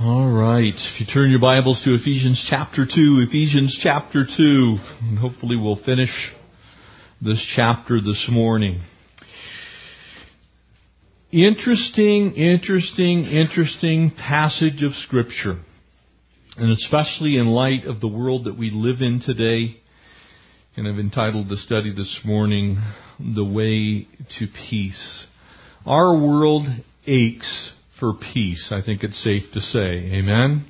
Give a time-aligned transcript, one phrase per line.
[0.00, 0.74] All right.
[0.76, 5.82] If you turn your Bibles to Ephesians chapter 2, Ephesians chapter 2, and hopefully we'll
[5.84, 6.12] finish
[7.20, 8.80] this chapter this morning.
[11.32, 15.58] Interesting, interesting, interesting passage of Scripture.
[16.56, 19.80] And especially in light of the world that we live in today.
[20.76, 22.80] And I've entitled the study this morning,
[23.18, 24.06] The Way
[24.38, 25.26] to Peace.
[25.84, 26.68] Our world
[27.04, 30.10] aches for peace, I think it's safe to say.
[30.12, 30.66] Amen?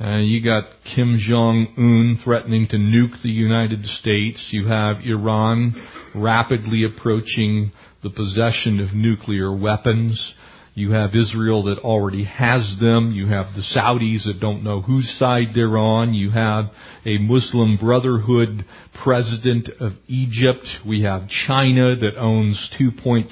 [0.00, 4.48] Uh, you got Kim Jong-un threatening to nuke the United States.
[4.50, 5.74] You have Iran
[6.14, 7.72] rapidly approaching
[8.02, 10.34] the possession of nuclear weapons.
[10.74, 13.12] You have Israel that already has them.
[13.12, 16.14] You have the Saudis that don't know whose side they're on.
[16.14, 16.66] You have
[17.04, 18.64] a Muslim Brotherhood
[19.04, 20.66] president of Egypt.
[20.86, 23.30] We have China that owns $2.6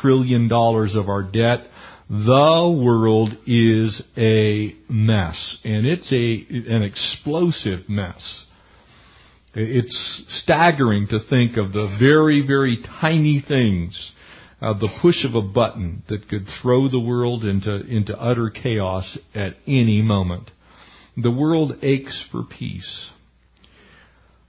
[0.00, 1.70] trillion of our debt.
[2.10, 8.46] The world is a mess, and it's a an explosive mess.
[9.54, 14.12] It's staggering to think of the very, very tiny things,
[14.60, 19.16] uh, the push of a button that could throw the world into into utter chaos
[19.32, 20.50] at any moment.
[21.16, 23.10] The world aches for peace.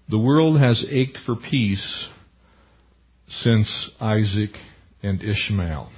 [0.09, 2.09] The world has ached for peace
[3.27, 4.51] since Isaac
[5.03, 5.91] and Ishmael.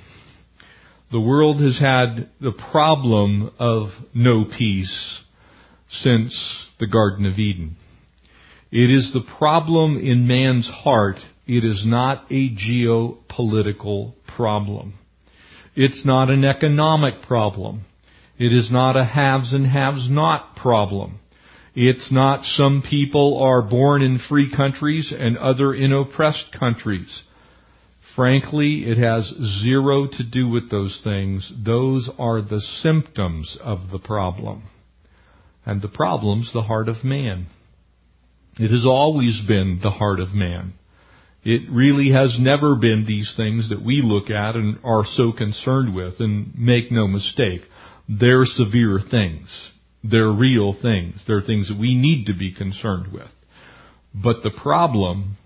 [1.14, 5.22] The world has had the problem of no peace
[5.88, 6.34] since
[6.80, 7.76] the Garden of Eden.
[8.72, 11.18] It is the problem in man's heart.
[11.46, 14.96] It is not a geopolitical problem.
[15.76, 17.82] It's not an economic problem.
[18.40, 21.20] It is not a haves and haves not problem.
[21.76, 27.22] It's not some people are born in free countries and other in oppressed countries.
[28.16, 29.34] Frankly, it has
[29.64, 31.52] zero to do with those things.
[31.66, 34.64] Those are the symptoms of the problem.
[35.66, 37.48] And the problem's the heart of man.
[38.60, 40.74] It has always been the heart of man.
[41.44, 45.96] It really has never been these things that we look at and are so concerned
[45.96, 46.20] with.
[46.20, 47.62] And make no mistake,
[48.08, 49.48] they're severe things.
[50.04, 51.24] They're real things.
[51.26, 53.32] They're things that we need to be concerned with.
[54.14, 55.38] But the problem,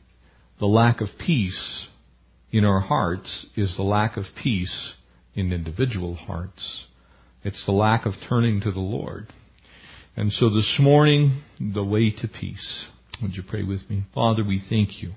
[0.60, 1.88] the lack of peace,
[2.52, 4.94] in our hearts is the lack of peace
[5.36, 6.86] in individual hearts.
[7.44, 9.28] It's the lack of turning to the Lord.
[10.16, 12.88] And so this morning, the way to peace.
[13.22, 14.04] Would you pray with me?
[14.14, 15.14] Father, we thank you.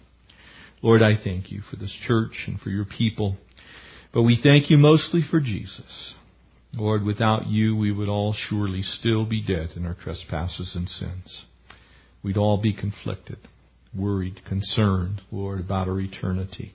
[0.83, 3.37] Lord, I thank you for this church and for your people.
[4.13, 6.15] But we thank you mostly for Jesus.
[6.75, 11.45] Lord, without you, we would all surely still be dead in our trespasses and sins.
[12.23, 13.39] We'd all be conflicted,
[13.95, 16.75] worried, concerned, Lord, about our eternity.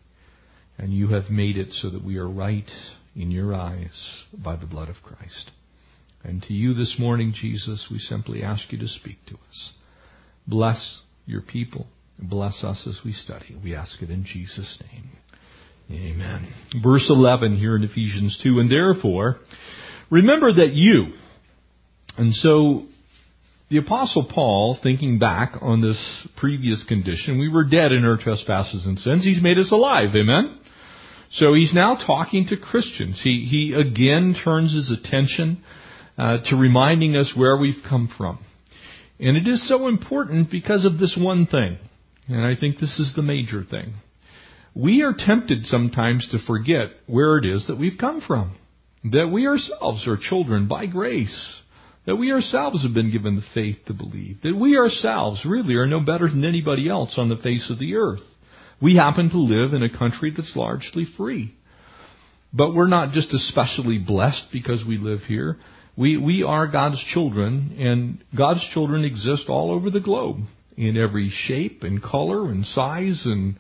[0.78, 2.70] And you have made it so that we are right
[3.16, 5.52] in your eyes by the blood of Christ.
[6.24, 9.72] And to you this morning, Jesus, we simply ask you to speak to us.
[10.48, 11.88] Bless your people.
[12.20, 13.58] Bless us as we study.
[13.64, 15.10] We ask it in Jesus' name.
[15.92, 16.52] Amen.
[16.84, 19.38] Verse 11 here in Ephesians 2, and therefore,
[20.10, 21.14] remember that you,
[22.18, 22.86] and so
[23.70, 28.86] the apostle Paul, thinking back on this previous condition, we were dead in our trespasses
[28.86, 29.24] and sins.
[29.24, 30.10] He's made us alive.
[30.16, 30.60] Amen?
[31.32, 33.20] So he's now talking to Christians.
[33.24, 35.64] He, he again turns his attention
[36.18, 38.40] uh, to reminding us where we've come from.
[39.20, 41.78] And it is so important because of this one thing.
[42.28, 43.94] And I think this is the major thing.
[44.74, 48.56] We are tempted sometimes to forget where it is that we've come from.
[49.06, 51.62] That we ourselves are children by grace.
[52.06, 54.42] That we ourselves have been given the faith to believe.
[54.42, 57.96] That we ourselves really are no better than anybody else on the face of the
[57.96, 58.22] earth.
[58.82, 61.56] We happen to live in a country that's largely free.
[62.54, 65.58] But we're not just especially blessed because we live here.
[65.98, 70.38] We, we are God's children, and God's children exist all over the globe
[70.78, 73.58] in every shape and color and size and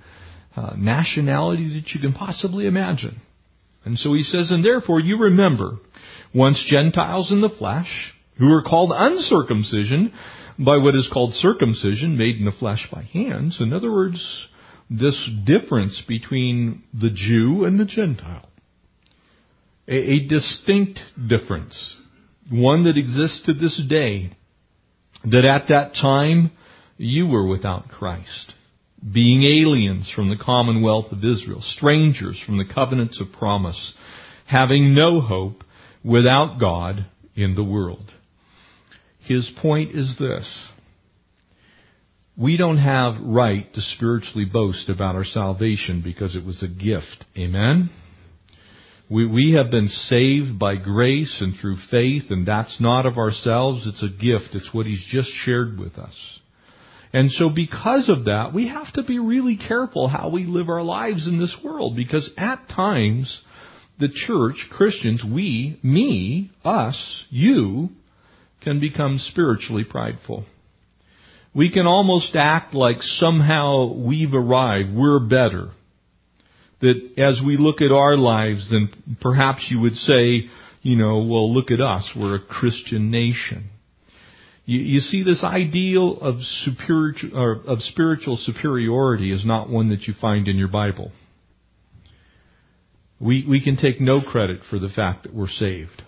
[0.55, 3.21] uh, nationality that you can possibly imagine.
[3.85, 5.77] And so he says, and therefore you remember,
[6.33, 10.13] once Gentiles in the flesh, who are called uncircumcision
[10.57, 13.57] by what is called circumcision, made in the flesh by hands.
[13.59, 14.47] In other words,
[14.89, 18.49] this difference between the Jew and the Gentile.
[19.87, 21.95] A, a distinct difference.
[22.51, 24.31] One that exists to this day.
[25.23, 26.51] That at that time
[26.97, 28.53] you were without Christ.
[29.13, 33.93] Being aliens from the commonwealth of Israel, strangers from the covenants of promise,
[34.45, 35.63] having no hope
[36.03, 37.05] without God
[37.35, 38.11] in the world.
[39.19, 40.69] His point is this
[42.37, 47.25] we don't have right to spiritually boast about our salvation because it was a gift.
[47.37, 47.89] Amen?
[49.09, 53.87] We, we have been saved by grace and through faith, and that's not of ourselves.
[53.87, 54.53] It's a gift.
[54.53, 56.15] It's what He's just shared with us.
[57.13, 60.83] And so because of that, we have to be really careful how we live our
[60.83, 63.41] lives in this world, because at times,
[63.99, 67.89] the church, Christians, we, me, us, you,
[68.61, 70.45] can become spiritually prideful.
[71.55, 75.69] We can almost act like somehow we've arrived, we're better.
[76.81, 78.89] That as we look at our lives, then
[79.21, 80.49] perhaps you would say,
[80.81, 83.69] you know, well, look at us, we're a Christian nation.
[84.65, 90.13] You, you see, this ideal of, superior, of spiritual superiority is not one that you
[90.19, 91.11] find in your Bible.
[93.19, 96.03] We, we can take no credit for the fact that we're saved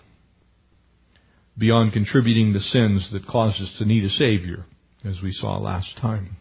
[1.56, 4.64] beyond contributing the sins that caused us to need a Savior,
[5.04, 6.36] as we saw last time.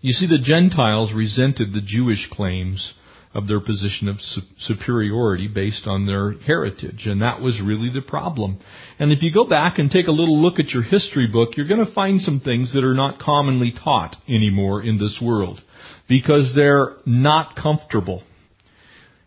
[0.00, 2.94] You see, the Gentiles resented the Jewish claims
[3.34, 4.16] of their position of
[4.58, 8.58] superiority based on their heritage, and that was really the problem.
[8.98, 11.68] And if you go back and take a little look at your history book, you're
[11.68, 15.60] going to find some things that are not commonly taught anymore in this world
[16.08, 18.22] because they're not comfortable.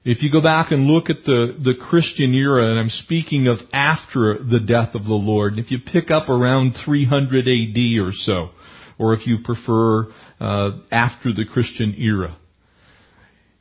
[0.06, 3.58] If you go back and look at the, the Christian era, and I'm speaking of
[3.74, 8.50] after the death of the Lord, if you pick up around 300 AD or so,
[9.00, 10.06] or if you prefer
[10.40, 12.38] uh, after the Christian era,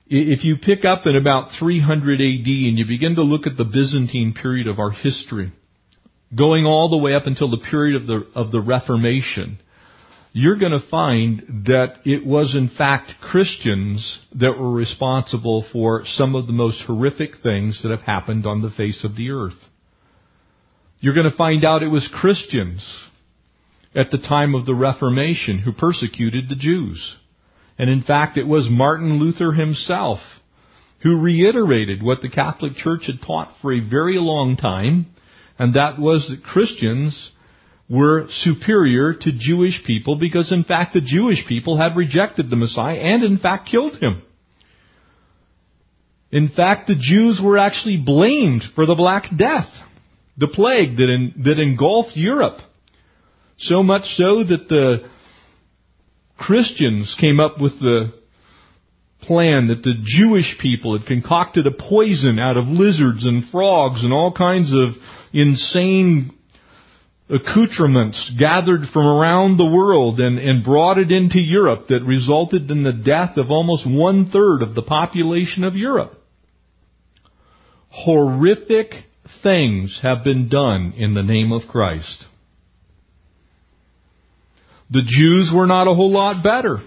[0.06, 3.64] if you pick up in about 300 AD and you begin to look at the
[3.64, 5.50] Byzantine period of our history,
[6.36, 9.58] going all the way up until the period of the, of the Reformation,
[10.36, 16.34] you're going to find that it was in fact Christians that were responsible for some
[16.34, 19.54] of the most horrific things that have happened on the face of the earth.
[20.98, 22.84] You're going to find out it was Christians
[23.94, 27.14] at the time of the Reformation who persecuted the Jews.
[27.78, 30.18] And in fact, it was Martin Luther himself
[31.04, 35.06] who reiterated what the Catholic Church had taught for a very long time,
[35.60, 37.30] and that was that Christians
[37.94, 42.96] were superior to Jewish people because in fact the Jewish people had rejected the Messiah
[42.96, 44.22] and in fact killed him.
[46.32, 49.68] In fact, the Jews were actually blamed for the Black Death,
[50.36, 52.58] the plague that, that engulfed Europe.
[53.58, 55.08] So much so that the
[56.36, 58.12] Christians came up with the
[59.22, 64.12] plan that the Jewish people had concocted a poison out of lizards and frogs and
[64.12, 65.00] all kinds of
[65.32, 66.34] insane
[67.28, 72.82] accoutrements gathered from around the world and, and brought it into Europe that resulted in
[72.82, 76.20] the death of almost one third of the population of Europe.
[77.88, 78.92] Horrific
[79.42, 82.26] things have been done in the name of Christ.
[84.90, 86.78] The Jews were not a whole lot better.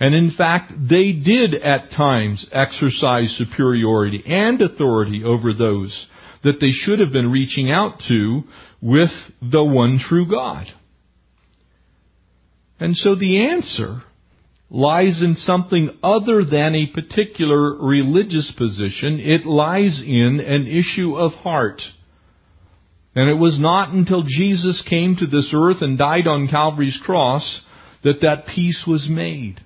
[0.00, 6.08] And in fact, they did at times exercise superiority and authority over those
[6.44, 8.42] that they should have been reaching out to
[8.80, 9.10] with
[9.40, 10.66] the one true God.
[12.80, 14.02] And so the answer
[14.68, 19.20] lies in something other than a particular religious position.
[19.20, 21.80] It lies in an issue of heart.
[23.14, 27.62] And it was not until Jesus came to this earth and died on Calvary's cross
[28.02, 29.60] that that peace was made.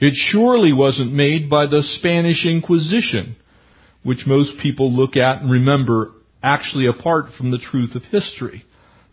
[0.00, 3.36] It surely wasn't made by the Spanish Inquisition
[4.02, 6.12] which most people look at and remember
[6.42, 8.64] actually apart from the truth of history.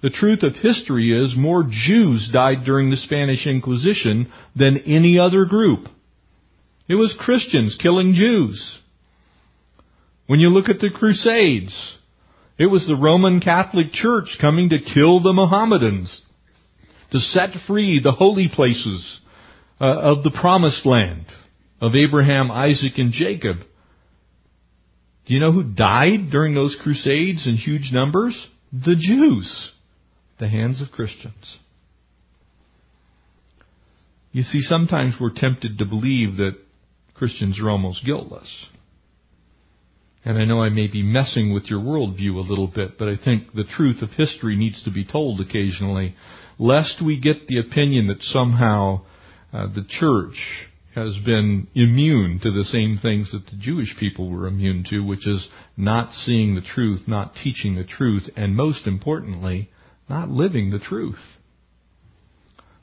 [0.01, 5.45] The truth of history is more Jews died during the Spanish Inquisition than any other
[5.45, 5.87] group.
[6.87, 8.79] It was Christians killing Jews.
[10.27, 11.97] When you look at the Crusades,
[12.57, 16.21] it was the Roman Catholic Church coming to kill the Mohammedans,
[17.11, 19.21] to set free the holy places
[19.81, 21.25] uh, of the promised land
[21.81, 23.57] of Abraham, Isaac, and Jacob.
[25.25, 28.47] Do you know who died during those crusades in huge numbers?
[28.71, 29.71] The Jews.
[30.39, 31.57] The hands of Christians.
[34.31, 36.57] You see, sometimes we're tempted to believe that
[37.13, 38.67] Christians are almost guiltless.
[40.25, 43.15] And I know I may be messing with your worldview a little bit, but I
[43.15, 46.15] think the truth of history needs to be told occasionally,
[46.59, 49.01] lest we get the opinion that somehow
[49.53, 50.35] uh, the church
[50.95, 55.27] has been immune to the same things that the Jewish people were immune to, which
[55.27, 59.69] is not seeing the truth, not teaching the truth, and most importantly,
[60.09, 61.19] not living the truth.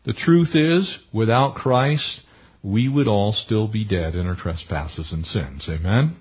[0.05, 2.21] The truth is, without Christ,
[2.63, 5.67] we would all still be dead in our trespasses and sins.
[5.69, 6.17] Amen?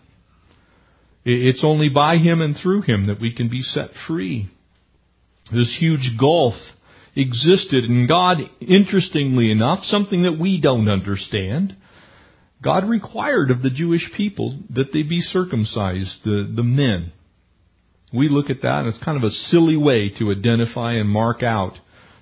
[1.26, 4.50] It's only by Him and through Him that we can be set free.
[5.52, 6.56] This huge gulf
[7.16, 11.76] existed and God, interestingly enough, something that we don't understand,
[12.64, 17.12] God required of the Jewish people that they be circumcised, the, the men.
[18.14, 21.44] We look at that and it's kind of a silly way to identify and mark
[21.44, 21.74] out,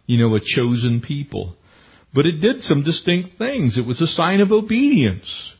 [0.06, 1.56] you know, a chosen people.
[2.14, 3.78] But it did some distinct things.
[3.78, 5.54] It was a sign of obedience.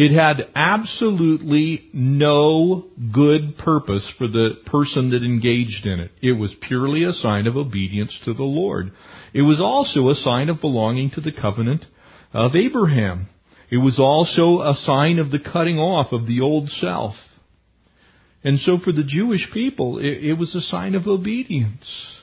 [0.00, 6.12] It had absolutely no good purpose for the person that engaged in it.
[6.22, 8.92] It was purely a sign of obedience to the Lord.
[9.34, 11.84] It was also a sign of belonging to the covenant
[12.32, 13.28] of Abraham.
[13.72, 17.16] It was also a sign of the cutting off of the old self.
[18.44, 22.22] And so for the Jewish people, it, it was a sign of obedience.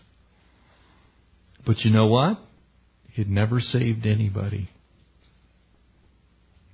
[1.66, 2.40] But you know what?
[3.18, 4.70] It never saved anybody.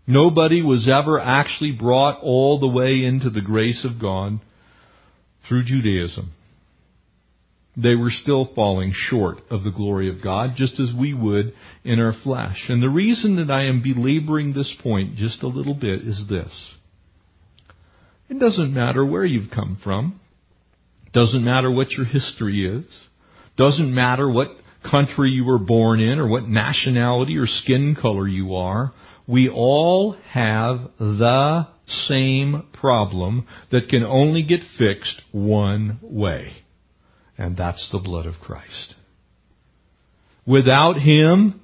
[0.07, 4.39] Nobody was ever actually brought all the way into the grace of God
[5.47, 6.31] through Judaism.
[7.77, 11.53] They were still falling short of the glory of God, just as we would
[11.85, 12.65] in our flesh.
[12.67, 16.51] And the reason that I am belaboring this point just a little bit is this.
[18.29, 20.19] It doesn't matter where you've come from.
[21.13, 22.85] Doesn't matter what your history is.
[23.57, 24.47] Doesn't matter what
[24.89, 28.93] country you were born in or what nationality or skin color you are.
[29.31, 36.51] We all have the same problem that can only get fixed one way.
[37.37, 38.95] And that's the blood of Christ.
[40.45, 41.61] Without Him,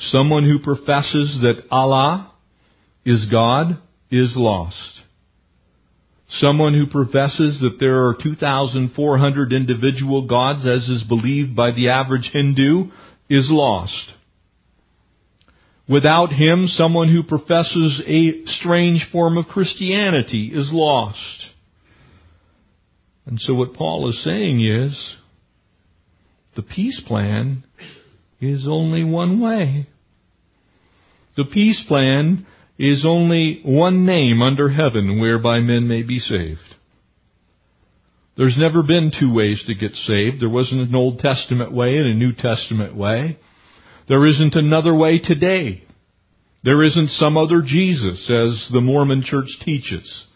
[0.00, 2.32] someone who professes that Allah
[3.04, 3.78] is God
[4.10, 5.02] is lost.
[6.26, 12.30] Someone who professes that there are 2,400 individual gods, as is believed by the average
[12.32, 12.90] Hindu,
[13.30, 14.14] is lost.
[15.88, 21.48] Without him, someone who professes a strange form of Christianity is lost.
[23.26, 25.16] And so what Paul is saying is,
[26.54, 27.64] the peace plan
[28.40, 29.88] is only one way.
[31.36, 32.46] The peace plan
[32.78, 36.60] is only one name under heaven whereby men may be saved.
[38.36, 40.40] There's never been two ways to get saved.
[40.40, 43.38] There wasn't an Old Testament way and a New Testament way.
[44.08, 45.84] There isn't another way today.
[46.64, 50.26] There isn't some other Jesus, as the Mormon church teaches.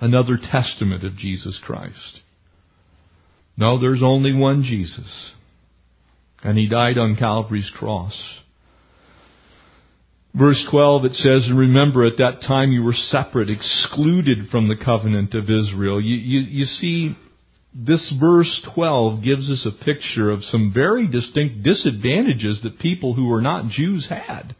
[0.00, 2.20] Another testament of Jesus Christ.
[3.56, 5.32] No, there's only one Jesus.
[6.44, 8.16] And He died on Calvary's cross.
[10.34, 14.76] Verse 12 it says, and remember at that time you were separate, excluded from the
[14.76, 16.00] covenant of Israel.
[16.00, 17.16] You, you, you see,
[17.74, 23.26] this verse 12 gives us a picture of some very distinct disadvantages that people who
[23.26, 24.56] were not Jews had.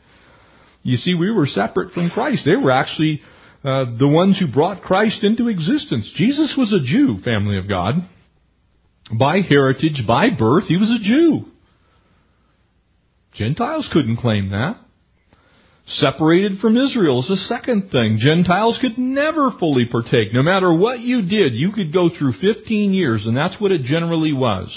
[0.83, 2.43] You see, we were separate from Christ.
[2.45, 3.21] They were actually
[3.65, 6.11] uh, the ones who brought Christ into existence.
[6.15, 7.95] Jesus was a Jew, family of God.
[9.19, 11.47] By heritage, by birth, he was a Jew.
[13.35, 14.77] Gentiles couldn't claim that.
[15.91, 18.19] Separated from Israel is the second thing.
[18.21, 20.35] Gentiles could never fully partake.
[20.35, 23.83] No matter what you did, you could go through 15 years, and that's what it
[23.83, 24.69] generally was.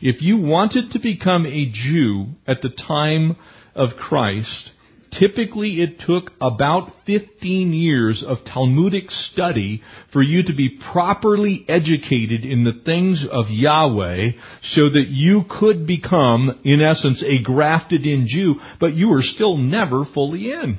[0.00, 3.36] If you wanted to become a Jew at the time
[3.76, 4.72] of Christ,
[5.10, 12.44] Typically, it took about 15 years of Talmudic study for you to be properly educated
[12.44, 18.26] in the things of Yahweh so that you could become, in essence, a grafted in
[18.28, 20.78] Jew, but you were still never fully in.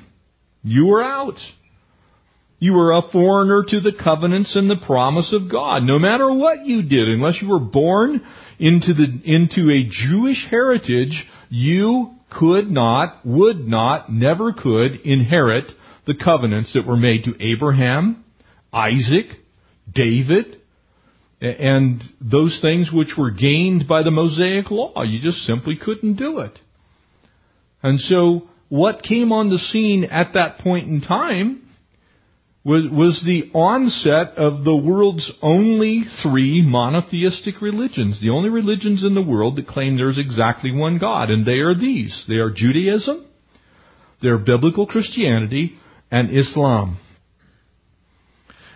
[0.63, 1.39] You were out.
[2.59, 5.83] You were a foreigner to the covenants and the promise of God.
[5.83, 8.21] No matter what you did, unless you were born
[8.59, 15.65] into the, into a Jewish heritage, you could not, would not, never could inherit
[16.05, 18.23] the covenants that were made to Abraham,
[18.71, 19.27] Isaac,
[19.91, 20.57] David,
[21.41, 25.01] and those things which were gained by the Mosaic law.
[25.03, 26.59] You just simply couldn't do it.
[27.81, 31.68] And so what came on the scene at that point in time
[32.63, 38.19] was, was the onset of the world's only three monotheistic religions.
[38.21, 41.29] The only religions in the world that claim there's exactly one God.
[41.29, 42.25] And they are these.
[42.27, 43.25] They are Judaism,
[44.21, 45.77] they're biblical Christianity,
[46.11, 46.97] and Islam.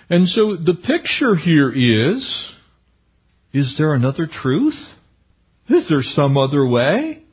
[0.10, 2.50] And so the picture here is,
[3.52, 4.75] is there another truth?
[5.70, 7.24] Is there some other way?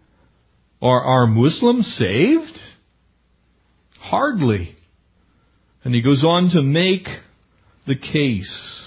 [0.82, 2.58] Are, are Muslims saved?
[3.98, 4.74] Hardly.
[5.84, 7.06] And he goes on to make
[7.86, 8.86] the case.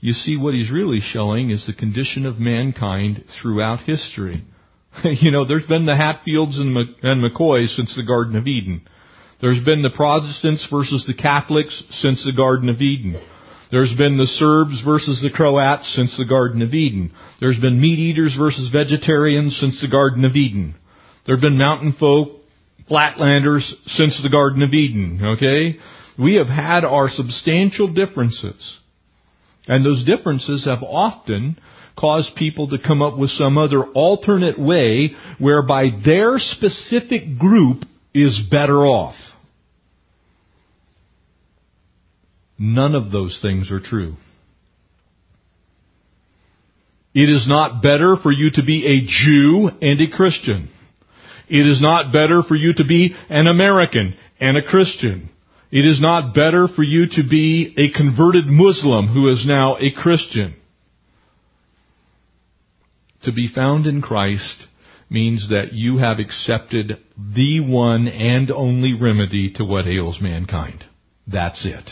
[0.00, 4.44] You see, what he's really showing is the condition of mankind throughout history.
[5.04, 8.82] you know, there's been the Hatfields and, McCoys since the Garden of Eden.
[9.40, 13.20] There's been the Protestants versus the Catholics since the Garden of Eden.
[13.70, 17.12] There's been the Serbs versus the Croats since the Garden of Eden.
[17.40, 20.76] There's been meat eaters versus vegetarians since the Garden of Eden.
[21.26, 22.35] There have been mountain folk
[22.90, 25.78] flatlanders since the Garden of Eden, okay?
[26.18, 28.78] We have had our substantial differences.
[29.68, 31.58] And those differences have often
[31.98, 37.82] caused people to come up with some other alternate way whereby their specific group
[38.14, 39.16] is better off.
[42.58, 44.16] None of those things are true.
[47.14, 50.68] It is not better for you to be a Jew and a Christian.
[51.48, 55.30] It is not better for you to be an American and a Christian.
[55.70, 59.90] It is not better for you to be a converted Muslim who is now a
[59.90, 60.54] Christian.
[63.22, 64.66] To be found in Christ
[65.10, 70.84] means that you have accepted the one and only remedy to what ails mankind.
[71.26, 71.90] That's it.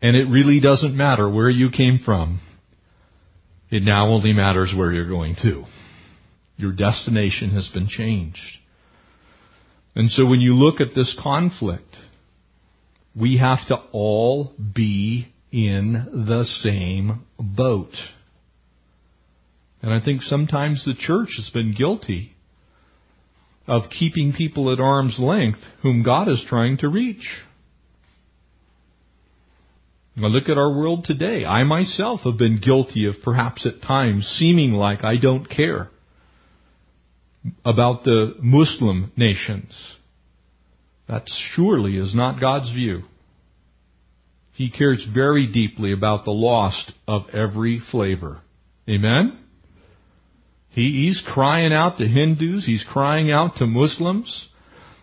[0.00, 2.40] And it really doesn't matter where you came from.
[3.70, 5.64] It now only matters where you're going to.
[6.62, 8.38] Your destination has been changed.
[9.96, 11.96] And so when you look at this conflict,
[13.16, 17.92] we have to all be in the same boat.
[19.82, 22.32] And I think sometimes the church has been guilty
[23.66, 27.26] of keeping people at arm's length whom God is trying to reach.
[30.14, 31.44] Now look at our world today.
[31.44, 35.90] I myself have been guilty of perhaps at times seeming like I don't care
[37.64, 39.96] about the Muslim nations.
[41.08, 43.02] That surely is not God's view.
[44.52, 48.40] He cares very deeply about the lost of every flavor.
[48.88, 49.38] Amen?
[50.68, 52.64] He, he's crying out to Hindus.
[52.66, 54.48] He's crying out to Muslims.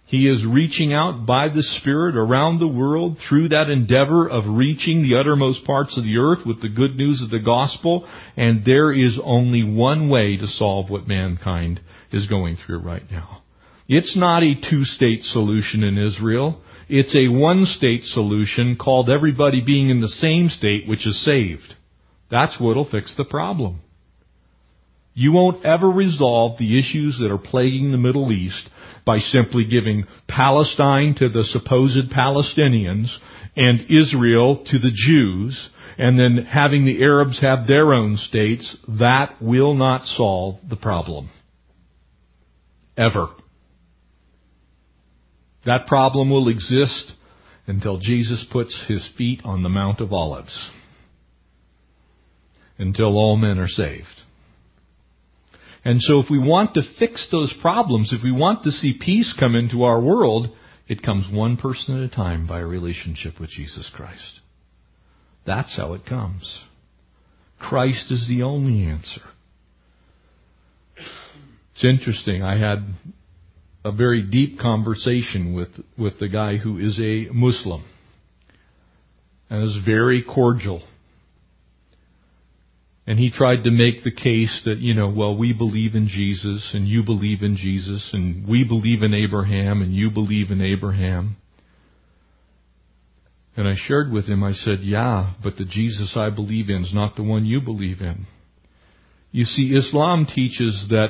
[0.10, 5.04] He is reaching out by the Spirit around the world through that endeavor of reaching
[5.04, 8.10] the uttermost parts of the earth with the good news of the gospel.
[8.36, 11.80] And there is only one way to solve what mankind
[12.12, 13.44] is going through right now.
[13.88, 16.60] It's not a two-state solution in Israel.
[16.88, 21.76] It's a one-state solution called everybody being in the same state, which is saved.
[22.32, 23.82] That's what'll fix the problem.
[25.20, 28.70] You won't ever resolve the issues that are plaguing the Middle East
[29.06, 33.14] by simply giving Palestine to the supposed Palestinians
[33.54, 38.78] and Israel to the Jews and then having the Arabs have their own states.
[38.88, 41.30] That will not solve the problem.
[42.98, 43.28] Ever.
[45.66, 47.12] That problem will exist
[47.68, 50.70] until Jesus puts his feet on the Mount of Olives.
[52.78, 54.19] Until all men are saved.
[55.86, 59.34] And so if we want to fix those problems, if we want to see peace
[59.40, 60.50] come into our world,
[60.88, 64.42] it comes one person at a time by a relationship with Jesus Christ.
[65.46, 66.64] That's how it comes.
[67.60, 69.22] Christ is the only answer.
[71.74, 72.44] It's interesting.
[72.44, 72.86] I had
[73.86, 77.86] a very deep conversation with, with the guy who is a Muslim.
[79.50, 80.84] And it was very cordial.
[83.10, 86.70] And he tried to make the case that, you know, well, we believe in Jesus
[86.76, 91.38] and you believe in Jesus and we believe in Abraham and you believe in Abraham.
[93.58, 96.94] And I shared with him, I said, yeah, but the Jesus I believe in is
[96.94, 98.28] not the one you believe in.
[99.32, 101.08] You see, Islam teaches that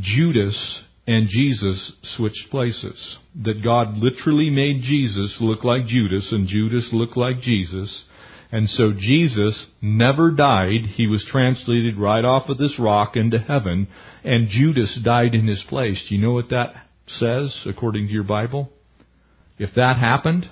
[0.00, 3.18] Judas and Jesus switched places.
[3.44, 8.06] That God literally made Jesus look like Judas and Judas look like Jesus
[8.52, 10.82] and so Jesus never died.
[10.94, 13.88] He was translated right off of this rock into heaven,
[14.22, 16.04] and Judas died in his place.
[16.06, 16.74] Do you know what that
[17.06, 18.70] says according to your Bible?
[19.58, 20.50] If that happened,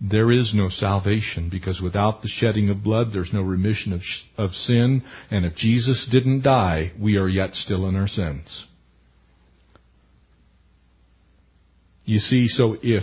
[0.00, 4.00] there is no salvation because without the shedding of blood, there's no remission of,
[4.38, 5.02] of sin.
[5.32, 8.66] And if Jesus didn't die, we are yet still in our sins.
[12.04, 13.02] You see, so if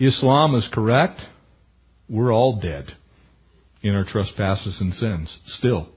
[0.00, 1.20] Islam is correct,
[2.08, 2.96] we're all dead
[3.82, 5.88] in our trespasses and sins still.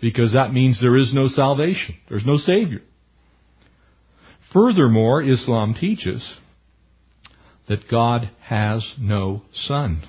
[0.00, 1.96] Because that means there is no salvation.
[2.08, 2.82] There's no Savior.
[4.52, 6.36] Furthermore, Islam teaches
[7.68, 10.02] that God has no Son.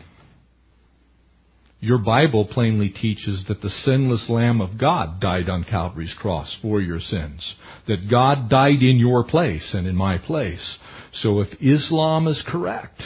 [1.81, 6.81] Your Bible plainly teaches that the sinless Lamb of God died on Calvary's cross for
[6.81, 7.55] your sins.
[7.87, 10.77] That God died in your place and in my place.
[11.13, 13.01] So if Islam is correct,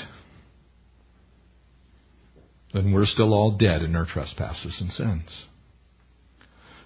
[2.74, 5.46] then we're still all dead in our trespasses and sins.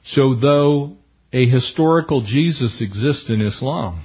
[0.06, 0.98] So though
[1.34, 4.04] a historical Jesus exists in Islam,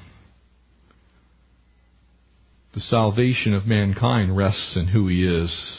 [2.74, 5.78] the salvation of mankind rests in who he is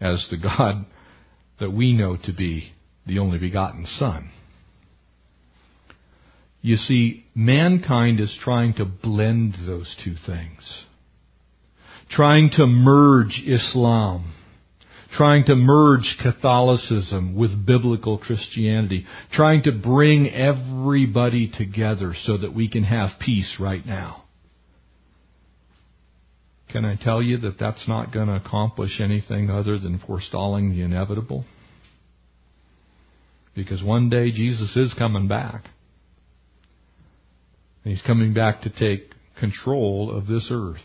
[0.00, 0.86] as the God
[1.60, 2.72] that we know to be
[3.06, 4.30] the only begotten Son.
[6.62, 10.84] You see, mankind is trying to blend those two things.
[12.10, 14.34] Trying to merge Islam.
[15.16, 19.06] Trying to merge Catholicism with biblical Christianity.
[19.32, 24.24] Trying to bring everybody together so that we can have peace right now.
[26.70, 30.82] Can I tell you that that's not going to accomplish anything other than forestalling the
[30.82, 31.44] inevitable?
[33.56, 35.64] Because one day Jesus is coming back.
[37.84, 40.78] And he's coming back to take control of this earth.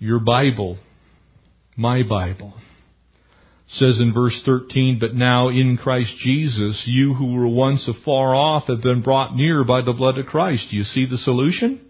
[0.00, 0.78] Your Bible,
[1.76, 2.54] my Bible,
[3.68, 8.64] says in verse 13, But now in Christ Jesus, you who were once afar off
[8.66, 10.68] have been brought near by the blood of Christ.
[10.70, 11.80] Do you see the solution?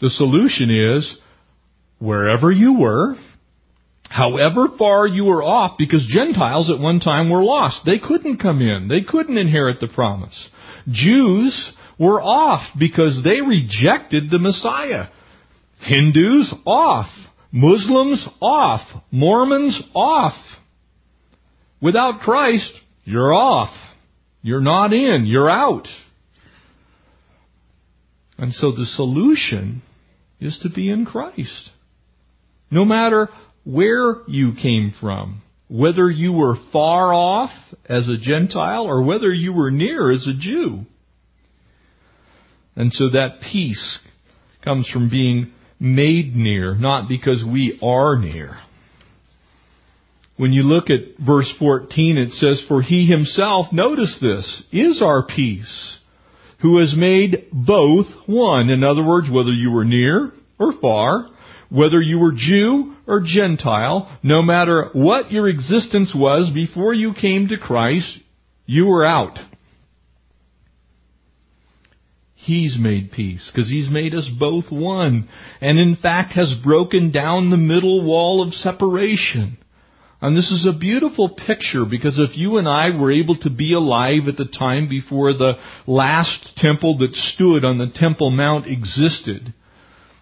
[0.00, 1.16] The solution is,
[1.98, 3.16] wherever you were,
[4.08, 7.82] however far you were off, because Gentiles at one time were lost.
[7.86, 8.88] They couldn't come in.
[8.88, 10.48] They couldn't inherit the promise.
[10.88, 15.08] Jews were off because they rejected the Messiah.
[15.80, 17.06] Hindus off.
[17.56, 18.80] Muslims off.
[19.12, 20.34] Mormons off.
[21.80, 22.72] Without Christ,
[23.04, 23.72] you're off.
[24.42, 25.22] You're not in.
[25.24, 25.86] You're out.
[28.38, 29.82] And so the solution
[30.40, 31.70] is to be in Christ.
[32.72, 33.28] No matter
[33.62, 37.50] where you came from, whether you were far off
[37.88, 40.86] as a Gentile or whether you were near as a Jew.
[42.74, 44.00] And so that peace
[44.64, 48.56] comes from being made near, not because we are near.
[50.36, 55.24] When you look at verse 14, it says, For he himself, notice this, is our
[55.24, 55.98] peace
[56.60, 58.70] who has made both one.
[58.70, 61.28] In other words, whether you were near or far,
[61.68, 67.48] whether you were Jew or Gentile, no matter what your existence was before you came
[67.48, 68.18] to Christ,
[68.66, 69.38] you were out.
[72.44, 75.28] He's made peace because He's made us both one
[75.62, 79.56] and in fact has broken down the middle wall of separation.
[80.20, 83.72] And this is a beautiful picture because if you and I were able to be
[83.72, 85.54] alive at the time before the
[85.86, 89.54] last temple that stood on the Temple Mount existed,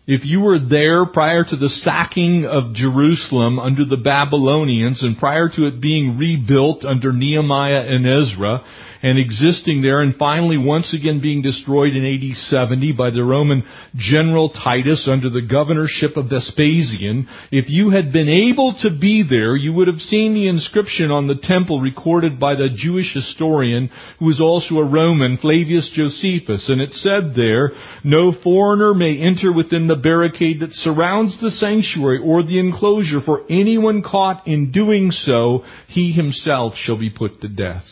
[0.06, 5.48] if you were there prior to the sacking of Jerusalem under the Babylonians and prior
[5.48, 8.64] to it being rebuilt under Nehemiah and Ezra,
[9.02, 13.64] and existing there and finally once again being destroyed in AD 70 by the Roman
[13.96, 19.56] general Titus under the governorship of Vespasian, if you had been able to be there,
[19.56, 24.26] you would have seen the inscription on the temple recorded by the Jewish historian who
[24.26, 27.72] was also a Roman, Flavius Josephus, and it said there,
[28.04, 33.42] no foreigner may enter within the barricade that surrounds the sanctuary or the enclosure, for
[33.50, 37.84] anyone caught in doing so, he himself shall be put to death.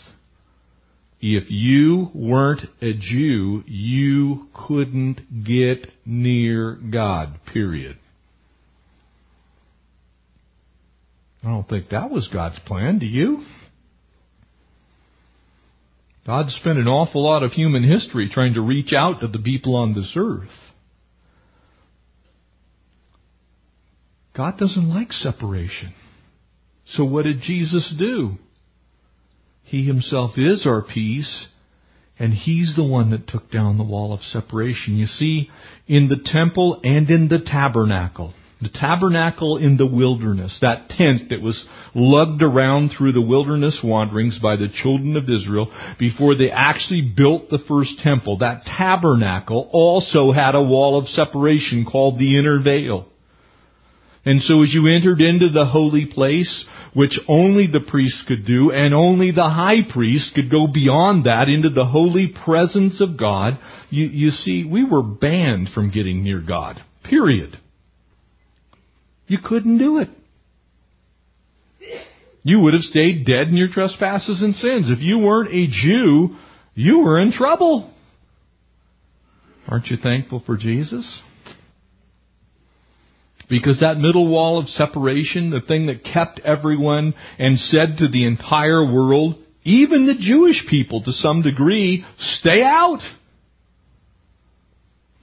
[1.20, 7.98] If you weren't a Jew, you couldn't get near God, period.
[11.44, 13.42] I don't think that was God's plan, do you?
[16.26, 19.74] God spent an awful lot of human history trying to reach out to the people
[19.74, 20.48] on this earth.
[24.36, 25.92] God doesn't like separation.
[26.86, 28.36] So what did Jesus do?
[29.70, 31.46] He himself is our peace,
[32.18, 34.96] and he's the one that took down the wall of separation.
[34.96, 35.48] You see,
[35.86, 41.40] in the temple and in the tabernacle, the tabernacle in the wilderness, that tent that
[41.40, 47.02] was lugged around through the wilderness wanderings by the children of Israel before they actually
[47.02, 52.60] built the first temple, that tabernacle also had a wall of separation called the inner
[52.60, 53.06] veil.
[54.24, 58.70] And so as you entered into the holy place, which only the priest could do,
[58.70, 63.58] and only the high priest could go beyond that into the holy presence of God,
[63.88, 66.82] you, you see, we were banned from getting near God.
[67.04, 67.58] Period.
[69.26, 70.08] You couldn't do it.
[72.42, 74.90] You would have stayed dead in your trespasses and sins.
[74.90, 76.36] If you weren't a Jew,
[76.74, 77.92] you were in trouble.
[79.68, 81.22] Aren't you thankful for Jesus?
[83.50, 88.24] Because that middle wall of separation, the thing that kept everyone and said to the
[88.24, 89.34] entire world,
[89.64, 93.00] even the Jewish people to some degree, stay out.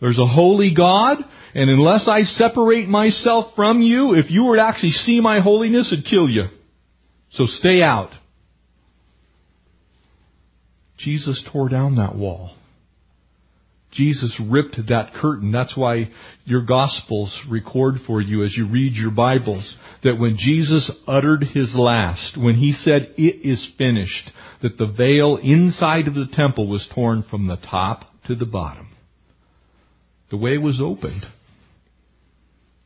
[0.02, 1.20] There's a holy God,
[1.56, 5.92] and unless I separate myself from you, if you were to actually see my holiness,
[5.92, 6.44] it'd kill you.
[7.32, 8.12] So stay out.
[10.98, 12.56] Jesus tore down that wall.
[13.91, 15.52] Jesus ripped that curtain.
[15.52, 16.10] That's why
[16.45, 21.73] your Gospels record for you as you read your Bibles that when Jesus uttered his
[21.76, 26.88] last, when he said, it is finished, that the veil inside of the temple was
[26.93, 28.89] torn from the top to the bottom.
[30.30, 31.26] The way was opened.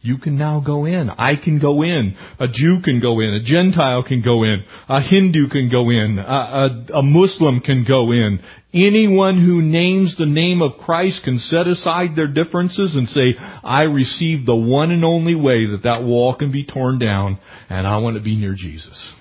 [0.04, 1.12] You can now go in.
[1.12, 2.16] I can go in.
[2.40, 3.36] A Jew can go in.
[3.36, 4.64] A Gentile can go in.
[4.90, 6.18] A Hindu can go in.
[6.18, 8.40] A, a, a, Muslim can go in.
[8.74, 13.84] Anyone who names the name of Christ can set aside their differences and say, I
[13.84, 17.98] receive the one and only way that that wall can be torn down and I
[17.98, 19.14] want to be near Jesus.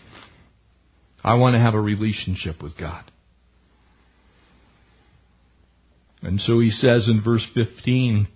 [1.22, 3.04] I want to have a relationship with God.
[6.22, 8.28] And so he says in verse 15,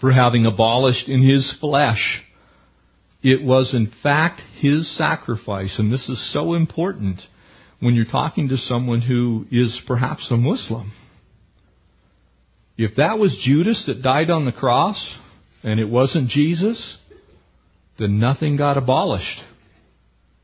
[0.00, 2.22] for having abolished in his flesh.
[3.22, 7.20] It was in fact his sacrifice, and this is so important
[7.80, 10.92] when you're talking to someone who is perhaps a Muslim.
[12.78, 14.96] If that was Judas that died on the cross,
[15.62, 16.96] and it wasn't Jesus,
[17.98, 19.42] then nothing got abolished.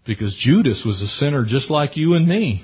[0.07, 2.62] Because Judas was a sinner just like you and me.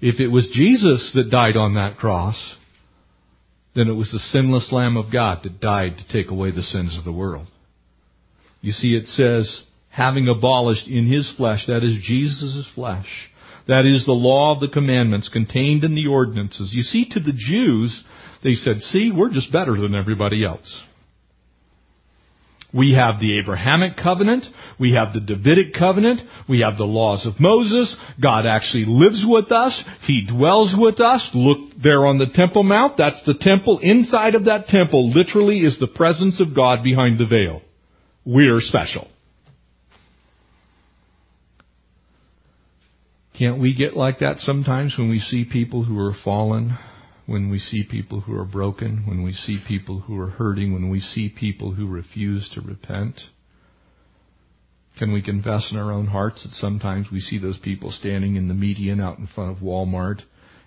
[0.00, 2.36] If it was Jesus that died on that cross,
[3.78, 6.96] then it was the sinless Lamb of God that died to take away the sins
[6.98, 7.46] of the world.
[8.60, 13.06] You see, it says, having abolished in his flesh, that is Jesus' flesh,
[13.66, 16.70] that is the law of the commandments contained in the ordinances.
[16.72, 18.02] You see, to the Jews,
[18.42, 20.82] they said, see, we're just better than everybody else.
[22.72, 24.44] We have the Abrahamic covenant.
[24.78, 26.20] We have the Davidic covenant.
[26.48, 27.96] We have the laws of Moses.
[28.22, 29.82] God actually lives with us.
[30.02, 31.30] He dwells with us.
[31.32, 32.98] Look there on the Temple Mount.
[32.98, 33.80] That's the temple.
[33.82, 37.62] Inside of that temple literally is the presence of God behind the veil.
[38.26, 39.08] We're special.
[43.38, 46.76] Can't we get like that sometimes when we see people who are fallen?
[47.28, 50.88] When we see people who are broken, when we see people who are hurting, when
[50.88, 53.20] we see people who refuse to repent?
[54.98, 58.48] Can we confess in our own hearts that sometimes we see those people standing in
[58.48, 60.22] the median out in front of Walmart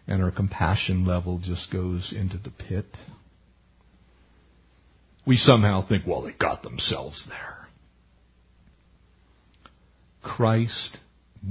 [0.05, 2.85] and our compassion level just goes into the pit?
[5.25, 7.69] We somehow think, well, they got themselves there.
[10.21, 10.99] Christ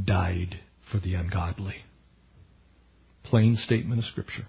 [0.05, 0.61] died
[0.93, 1.79] for the ungodly.
[3.25, 4.47] Plain statement of Scripture.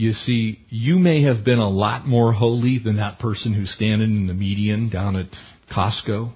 [0.00, 4.16] You see, you may have been a lot more holy than that person who's standing
[4.16, 5.26] in the median down at
[5.70, 6.32] Costco.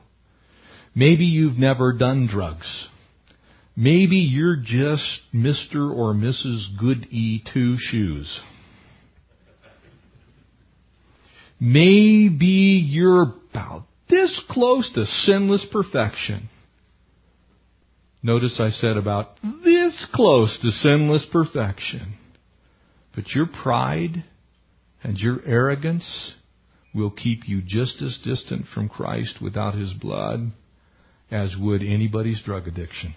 [0.94, 2.88] Maybe you've never done drugs.
[3.74, 5.90] Maybe you're just Mr.
[5.90, 6.78] or Mrs.
[6.78, 8.42] Goody Two shoes.
[11.58, 16.50] Maybe you're about this close to sinless perfection.
[18.22, 22.18] Notice I said about this close to sinless perfection.
[23.14, 24.24] But your pride
[25.02, 26.34] and your arrogance
[26.94, 30.52] will keep you just as distant from Christ without His blood
[31.30, 33.14] as would anybody's drug addiction.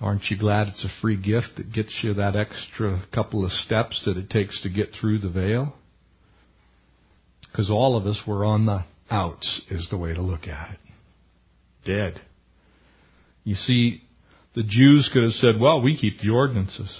[0.00, 4.02] Aren't you glad it's a free gift that gets you that extra couple of steps
[4.04, 5.74] that it takes to get through the veil?
[7.50, 10.78] Because all of us were on the outs, is the way to look at it.
[11.86, 12.20] Dead.
[13.44, 14.02] You see,
[14.54, 16.94] the Jews could have said, well, we keep the ordinances.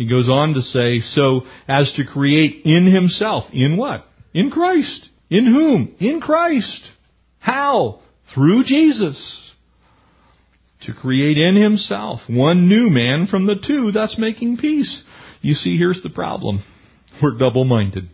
[0.00, 3.44] He goes on to say, so as to create in himself.
[3.52, 4.06] In what?
[4.32, 5.10] In Christ.
[5.28, 5.94] In whom?
[6.00, 6.80] In Christ.
[7.38, 8.00] How?
[8.34, 9.52] Through Jesus.
[10.84, 15.04] To create in himself one new man from the two, thus making peace.
[15.42, 16.64] You see, here's the problem.
[17.22, 18.08] We're double-minded.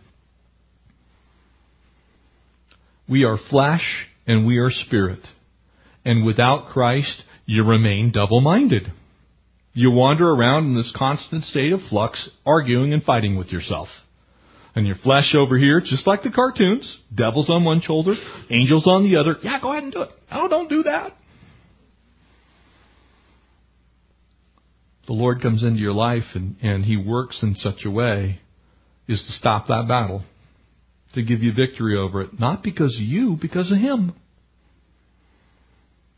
[3.07, 5.25] We are flesh and we are spirit.
[6.03, 8.91] And without Christ, you remain double-minded.
[9.77, 13.87] You wander around in this constant state of flux, arguing and fighting with yourself.
[14.73, 18.15] And your flesh over here, just like the cartoons, devils on one shoulder,
[18.49, 19.35] angels on the other.
[19.43, 20.09] Yeah, go ahead and do it.
[20.31, 21.11] Oh, don't do that.
[25.05, 28.39] The Lord comes into your life and, and He works in such a way
[29.07, 30.23] is to stop that battle,
[31.13, 34.15] to give you victory over it, not because of you, because of Him.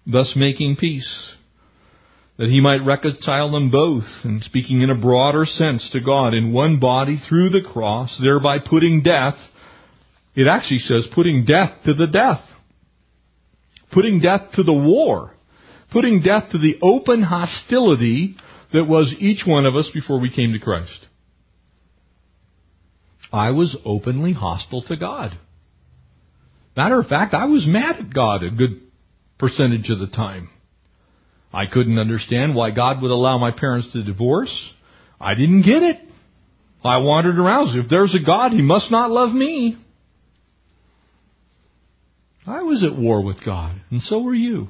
[0.08, 1.36] Thus making peace
[2.40, 6.54] that he might reconcile them both, and speaking in a broader sense to God, in
[6.54, 9.36] one body through the cross, thereby putting death,
[10.36, 12.42] it actually says putting death to the death,
[13.92, 15.36] putting death to the war,
[15.92, 18.38] putting death to the open hostility
[18.72, 21.08] that was each one of us before we came to Christ.
[23.34, 25.38] I was openly hostile to God.
[26.78, 28.80] Matter of fact, I was mad at God a good
[29.38, 30.50] percentage of the time.
[31.52, 34.56] I couldn't understand why God would allow my parents to divorce.
[35.20, 36.00] I didn't get it.
[36.84, 37.78] I wandered around.
[37.78, 39.78] If there's a God, He must not love me.
[42.46, 44.70] I was at war with God, and so were you.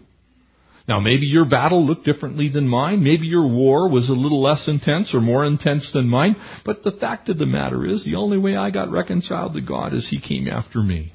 [0.88, 3.04] Now, maybe your battle looked differently than mine.
[3.04, 6.36] Maybe your war was a little less intense or more intense than mine.
[6.66, 9.94] But the fact of the matter is, the only way I got reconciled to God
[9.94, 11.14] is He came after me.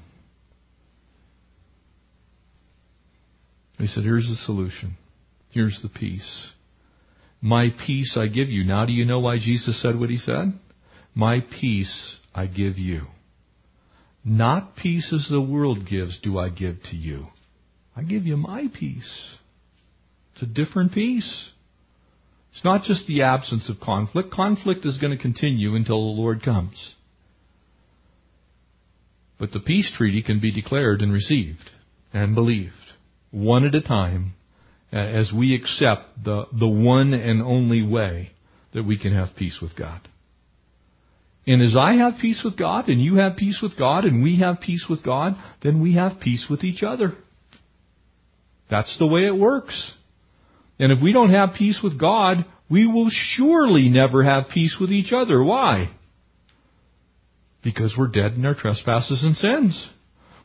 [3.79, 4.97] He said, Here's the solution.
[5.55, 6.49] Here's the peace.
[7.41, 8.65] My peace I give you.
[8.65, 10.59] Now, do you know why Jesus said what he said?
[11.15, 13.03] My peace I give you.
[14.25, 17.29] Not peace as the world gives do I give to you.
[17.97, 19.37] I give you my peace.
[20.33, 21.51] It's a different peace.
[22.51, 24.33] It's not just the absence of conflict.
[24.33, 26.95] Conflict is going to continue until the Lord comes.
[29.39, 31.71] But the peace treaty can be declared and received
[32.13, 32.73] and believed
[33.31, 34.35] one at a time
[34.95, 38.31] Uh, as we accept the, the one and only way
[38.75, 40.01] that we can have peace with God.
[41.49, 44.39] And as I have peace with God, and you have peace with God, and we
[44.39, 47.15] have peace with God, then we have peace with each other.
[48.71, 49.93] That's the way it works.
[50.79, 54.93] And if we don't have peace with God, we will surely never have peace with
[54.93, 55.43] each other.
[55.43, 55.91] Why?
[57.65, 59.89] Because we're dead in our trespasses and sins.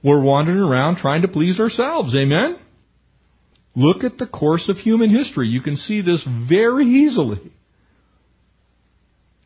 [0.03, 2.15] We're wandering around trying to please ourselves.
[2.15, 2.57] Amen?
[3.75, 5.47] Look at the course of human history.
[5.47, 7.51] You can see this very easily.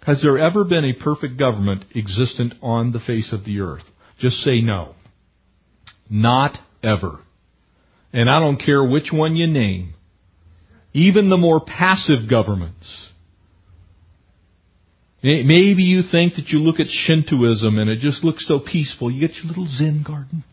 [0.05, 3.83] Has there ever been a perfect government existent on the face of the earth?
[4.19, 4.95] Just say no.
[6.09, 7.19] Not ever.
[8.11, 9.93] And I don't care which one you name.
[10.93, 13.09] Even the more passive governments.
[15.23, 19.09] Maybe you think that you look at Shintoism and it just looks so peaceful.
[19.09, 20.43] You get your little Zen garden.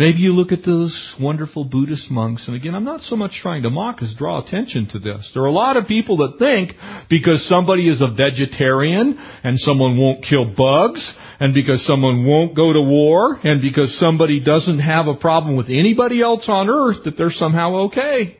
[0.00, 3.64] Maybe you look at those wonderful Buddhist monks, and again, I'm not so much trying
[3.64, 5.30] to mock as draw attention to this.
[5.34, 6.72] There are a lot of people that think
[7.10, 11.06] because somebody is a vegetarian and someone won't kill bugs,
[11.38, 15.66] and because someone won't go to war, and because somebody doesn't have a problem with
[15.68, 18.38] anybody else on earth, that they're somehow okay.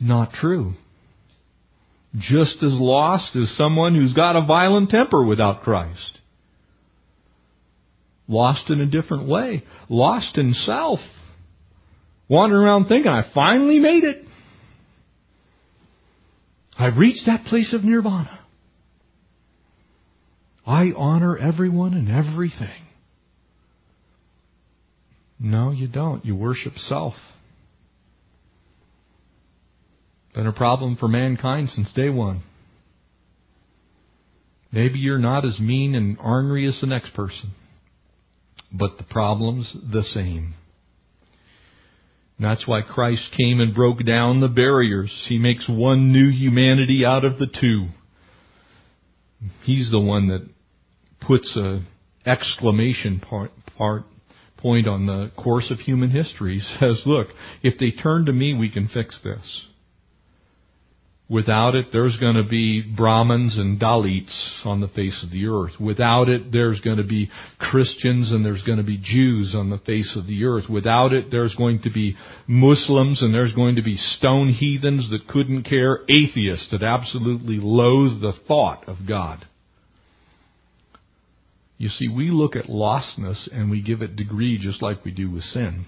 [0.00, 0.74] Not true.
[2.16, 6.20] Just as lost as someone who's got a violent temper without Christ.
[8.28, 9.62] Lost in a different way.
[9.88, 10.98] Lost in self.
[12.28, 14.24] Wandering around thinking, I finally made it.
[16.78, 18.40] I've reached that place of nirvana.
[20.66, 22.82] I honor everyone and everything.
[25.38, 26.24] No, you don't.
[26.24, 27.14] You worship self.
[30.34, 32.42] Been a problem for mankind since day one.
[34.72, 37.54] Maybe you're not as mean and ornery as the next person
[38.72, 40.54] but the problem's the same.
[42.38, 45.26] And that's why Christ came and broke down the barriers.
[45.28, 47.88] He makes one new humanity out of the two.
[49.64, 50.46] He's the one that
[51.26, 51.82] puts a
[52.26, 54.02] exclamation part, part
[54.58, 56.58] point on the course of human history.
[56.58, 57.28] He says, look,
[57.62, 59.66] if they turn to me, we can fix this.
[61.28, 65.72] Without it, there's going to be Brahmins and Dalits on the face of the earth.
[65.80, 69.78] Without it, there's going to be Christians and there's going to be Jews on the
[69.78, 70.66] face of the earth.
[70.70, 75.26] Without it, there's going to be Muslims and there's going to be stone heathens that
[75.26, 79.44] couldn't care, atheists that absolutely loathe the thought of God.
[81.76, 85.28] You see, we look at lostness and we give it degree just like we do
[85.28, 85.86] with sin.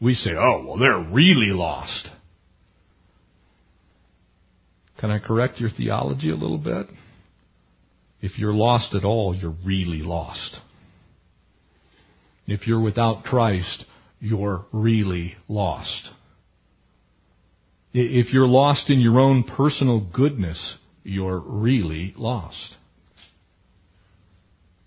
[0.00, 2.10] We say, oh, well, they're really lost.
[5.00, 6.86] Can I correct your theology a little bit?
[8.20, 10.58] If you're lost at all, you're really lost.
[12.46, 13.86] If you're without Christ,
[14.20, 16.10] you're really lost.
[17.94, 22.76] If you're lost in your own personal goodness, you're really lost.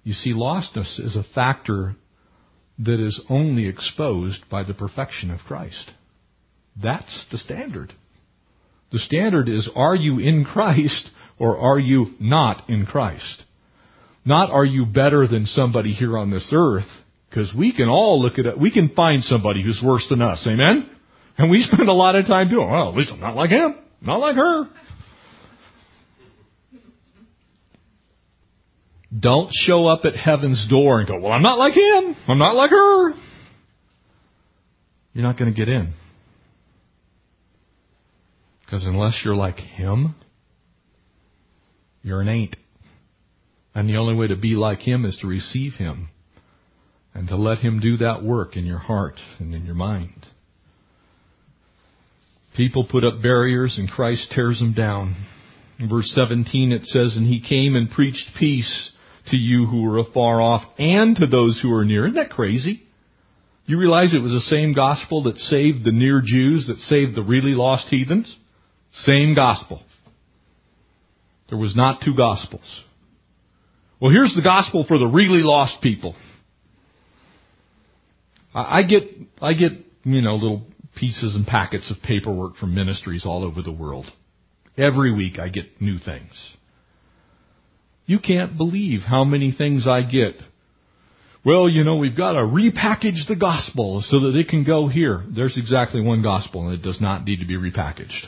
[0.04, 1.96] You see, lostness is a factor
[2.78, 5.92] that is only exposed by the perfection of Christ.
[6.82, 7.94] That's the standard.
[8.94, 13.44] The standard is are you in Christ or are you not in Christ?
[14.24, 16.88] Not are you better than somebody here on this earth,
[17.30, 20.48] because we can all look at it, we can find somebody who's worse than us,
[20.48, 20.90] amen?
[21.38, 23.76] And we spend a lot of time doing, well, at least I'm not like him,
[24.00, 24.70] not like her.
[29.20, 32.56] Don't show up at heaven's door and go, well, I'm not like him, I'm not
[32.56, 33.12] like her.
[35.14, 35.94] You're not going to get in.
[38.74, 40.16] Because unless you're like Him,
[42.02, 42.56] you're an ain't.
[43.76, 46.10] And the only way to be like Him is to receive Him.
[47.14, 50.26] and to let Him do that work in your heart and in your mind.
[52.58, 55.24] People put up barriers and Christ tears them down.
[55.78, 58.92] In verse 17 it says, And He came and preached peace
[59.30, 62.06] to you who are afar off and to those who are near.
[62.06, 62.82] Isn't that crazy?
[63.68, 67.22] You realize it was the same gospel that saved the near Jews, that saved the
[67.22, 68.36] really lost heathens?
[68.94, 69.82] Same gospel.
[71.50, 72.84] There was not two gospels.
[74.00, 76.16] Well, here's the gospel for the really lost people.
[78.54, 79.04] I get,
[79.42, 79.72] I get,
[80.04, 80.64] you know, little
[80.96, 84.06] pieces and packets of paperwork from ministries all over the world.
[84.78, 86.32] Every week I get new things.
[88.06, 90.36] You can't believe how many things I get.
[91.46, 95.24] Well, you know, we've got to repackage the gospel so that it can go here.
[95.28, 98.28] There's exactly one gospel and it does not need to be repackaged.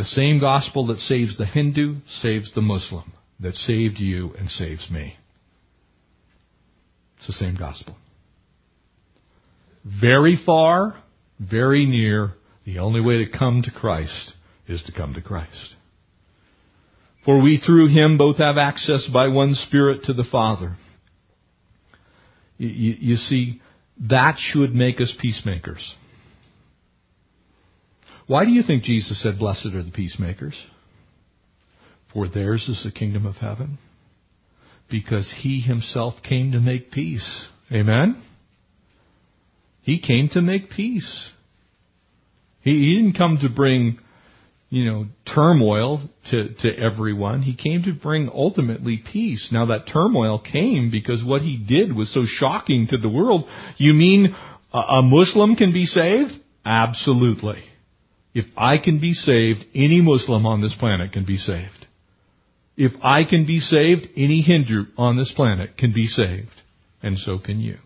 [0.00, 4.90] The same gospel that saves the Hindu saves the Muslim, that saved you and saves
[4.90, 5.18] me.
[7.18, 7.96] It's the same gospel.
[9.84, 10.94] Very far,
[11.38, 12.32] very near,
[12.64, 14.32] the only way to come to Christ
[14.66, 15.74] is to come to Christ.
[17.26, 20.78] For we through him both have access by one Spirit to the Father.
[22.56, 23.60] You, you, you see,
[24.08, 25.94] that should make us peacemakers.
[28.30, 30.54] Why do you think Jesus said, Blessed are the peacemakers?
[32.12, 33.78] For theirs is the kingdom of heaven.
[34.88, 37.48] Because he himself came to make peace.
[37.72, 38.22] Amen?
[39.82, 41.30] He came to make peace.
[42.60, 43.98] He, he didn't come to bring
[44.68, 47.42] you know, turmoil to, to everyone.
[47.42, 49.48] He came to bring ultimately peace.
[49.50, 53.46] Now that turmoil came because what he did was so shocking to the world.
[53.76, 54.36] You mean
[54.72, 56.30] a, a Muslim can be saved?
[56.64, 57.64] Absolutely.
[58.32, 61.86] If I can be saved, any Muslim on this planet can be saved.
[62.76, 66.48] If I can be saved, any Hindu on this planet can be saved.
[67.02, 67.78] And so can you.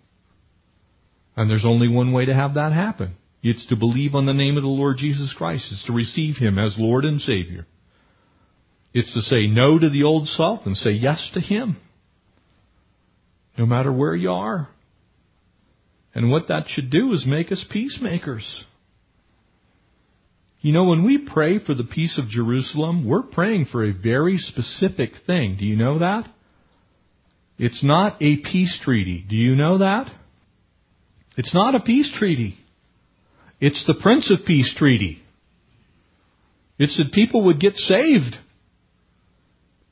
[1.37, 3.17] And there's only one way to have that happen.
[3.43, 5.69] It's to believe on the name of the Lord Jesus Christ.
[5.71, 7.67] It's to receive Him as Lord and Savior.
[8.93, 11.77] It's to say no to the old self and say yes to Him.
[13.59, 14.69] No matter where you are.
[16.15, 18.65] And what that should do is make us peacemakers.
[20.65, 24.39] You know, when we pray for the peace of Jerusalem, we're praying for a very
[24.39, 25.57] specific thing.
[25.59, 26.27] Do you know that?
[27.59, 29.27] It's not a peace treaty.
[29.29, 30.11] Do you know that?
[31.37, 32.57] It's not a peace treaty.
[33.61, 35.23] It's the Prince of Peace treaty.
[36.79, 38.35] It's that people would get saved.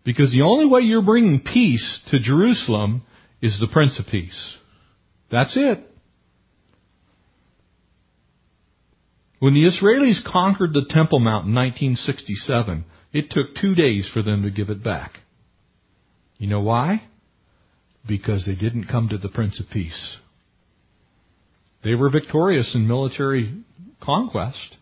[0.07, 3.03] Because the only way you're bringing peace to Jerusalem
[3.43, 4.55] is the Prince of Peace.
[5.31, 5.87] That's it.
[9.43, 14.45] When the Israelis conquered the Temple Mount in 1967, it took two days for them
[14.45, 15.19] to give it back.
[16.39, 17.03] You know why?
[18.07, 20.17] Because they didn't come to the Prince of Peace.
[21.83, 23.65] They were victorious in military
[24.01, 24.77] conquest.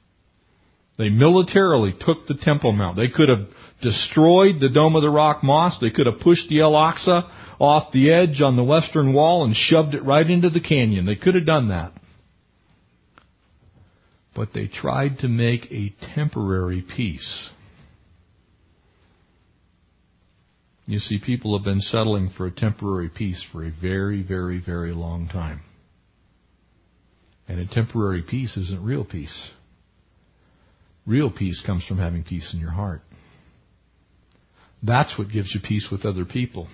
[0.98, 2.98] They militarily took the Temple Mount.
[2.98, 3.48] They could have
[3.80, 5.80] destroyed the Dome of the Rock Mosque.
[5.80, 9.56] They could have pushed the Al Aqsa off the edge on the western wall and
[9.56, 11.06] shoved it right into the canyon.
[11.06, 11.94] They could have done that.
[14.35, 17.51] But they tried to make a temporary peace.
[20.87, 24.93] You see, people have been settling for a temporary peace for a very, very, very
[24.93, 25.61] long time.
[27.49, 29.51] And a temporary peace isn't real peace.
[31.07, 33.03] Real peace comes from having peace in your heart.
[34.83, 36.68] That's what gives you peace with other people.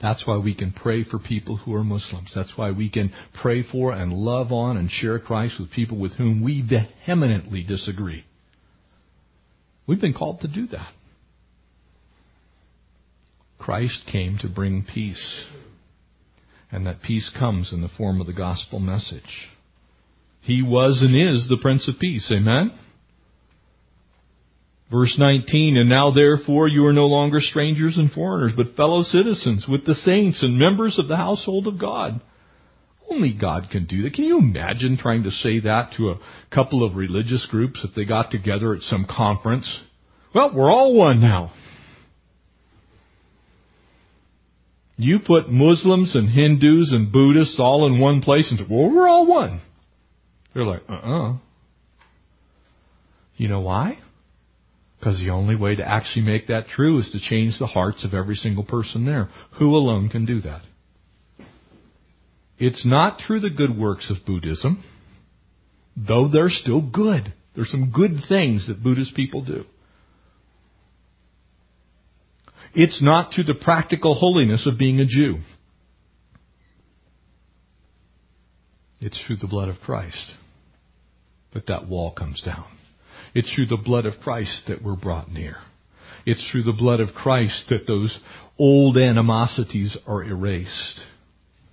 [0.00, 2.32] That's why we can pray for people who are Muslims.
[2.34, 6.14] That's why we can pray for and love on and share Christ with people with
[6.14, 8.24] whom we vehemently disagree.
[9.86, 10.92] We've been called to do that.
[13.58, 15.44] Christ came to bring peace.
[16.70, 19.48] And that peace comes in the form of the gospel message.
[20.40, 22.30] He was and is the Prince of Peace.
[22.34, 22.72] Amen?
[24.90, 29.66] Verse 19, And now therefore you are no longer strangers and foreigners, but fellow citizens
[29.68, 32.20] with the saints and members of the household of God.
[33.10, 34.14] Only God can do that.
[34.14, 36.20] Can you imagine trying to say that to a
[36.52, 39.80] couple of religious groups if they got together at some conference?
[40.34, 41.52] Well, we're all one now.
[44.96, 49.08] You put Muslims and Hindus and Buddhists all in one place and say, well, we're
[49.08, 49.60] all one.
[50.54, 51.36] They're like, uh-uh.
[53.36, 53.98] You know why?
[55.04, 58.14] Because the only way to actually make that true is to change the hearts of
[58.14, 59.28] every single person there.
[59.58, 60.62] Who alone can do that?
[62.56, 64.82] It's not through the good works of Buddhism,
[65.94, 67.34] though they're still good.
[67.54, 69.64] There's some good things that Buddhist people do.
[72.74, 75.40] It's not to the practical holiness of being a Jew.
[79.00, 80.32] It's through the blood of Christ
[81.52, 82.64] that that wall comes down.
[83.34, 85.56] It's through the blood of Christ that we're brought near.
[86.26, 88.18] It's through the blood of Christ that those
[88.58, 91.00] old animosities are erased.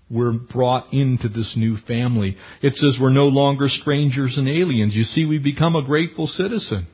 [0.09, 2.35] We're brought into this new family.
[2.61, 4.93] It says we're no longer strangers and aliens.
[4.93, 6.87] You see, we become a grateful citizen.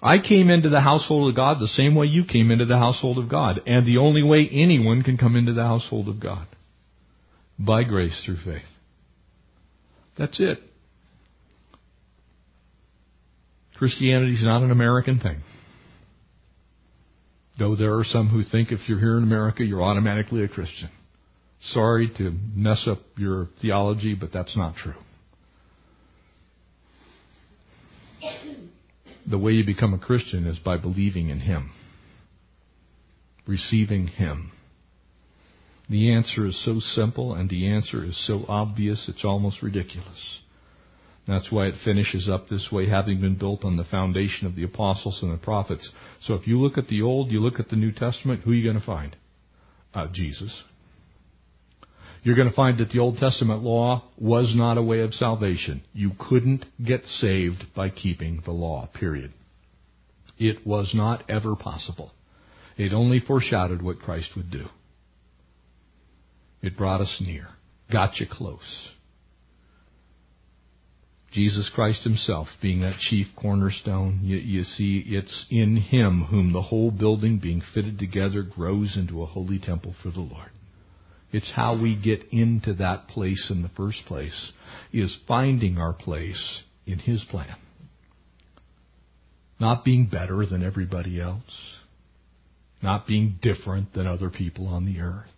[0.00, 3.18] I came into the household of God the same way you came into the household
[3.18, 3.60] of God.
[3.66, 6.46] And the only way anyone can come into the household of God.
[7.58, 8.62] By grace through faith.
[10.16, 10.58] That's it.
[13.82, 15.42] Christianity is not an American thing.
[17.58, 20.88] Though there are some who think if you're here in America, you're automatically a Christian.
[21.72, 24.94] Sorry to mess up your theology, but that's not true.
[29.28, 31.72] The way you become a Christian is by believing in Him,
[33.48, 34.52] receiving Him.
[35.90, 40.41] The answer is so simple and the answer is so obvious it's almost ridiculous.
[41.26, 44.64] That's why it finishes up this way, having been built on the foundation of the
[44.64, 45.88] apostles and the prophets.
[46.22, 48.54] So if you look at the Old, you look at the New Testament, who are
[48.54, 49.16] you going to find?
[49.94, 50.62] Uh, Jesus.
[52.24, 55.82] You're going to find that the Old Testament law was not a way of salvation.
[55.92, 59.32] You couldn't get saved by keeping the law, period.
[60.38, 62.12] It was not ever possible.
[62.76, 64.66] It only foreshadowed what Christ would do.
[66.62, 67.48] It brought us near,
[67.92, 68.90] got you close.
[71.32, 74.20] Jesus Christ Himself being that chief cornerstone.
[74.22, 79.22] You, you, see, it's in Him whom the whole building being fitted together grows into
[79.22, 80.50] a holy temple for the Lord.
[81.32, 84.52] It's how we get into that place in the first place,
[84.92, 87.56] is finding our place in His plan.
[89.58, 91.42] Not being better than everybody else.
[92.82, 95.30] Not being different than other people on the earth.